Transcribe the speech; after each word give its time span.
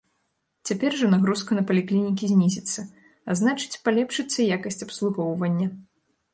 Цяпер 0.69 0.95
жа 1.01 1.09
нагрузка 1.15 1.51
на 1.57 1.63
паліклінікі 1.73 2.31
знізіцца, 2.33 2.79
а 3.33 3.37
значыць, 3.43 3.79
палепшыцца 3.87 4.51
якасць 4.57 4.85
абслугоўвання. 4.91 5.67